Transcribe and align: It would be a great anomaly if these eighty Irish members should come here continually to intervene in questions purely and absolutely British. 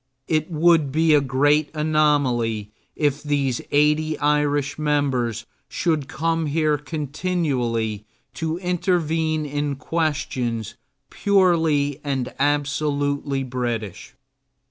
It 0.27 0.49
would 0.49 0.91
be 0.91 1.13
a 1.13 1.21
great 1.21 1.69
anomaly 1.75 2.71
if 2.95 3.21
these 3.21 3.61
eighty 3.69 4.17
Irish 4.17 4.79
members 4.79 5.45
should 5.69 6.07
come 6.07 6.47
here 6.47 6.79
continually 6.79 8.07
to 8.33 8.57
intervene 8.57 9.45
in 9.45 9.75
questions 9.75 10.73
purely 11.11 11.99
and 12.03 12.33
absolutely 12.39 13.43
British. 13.43 14.15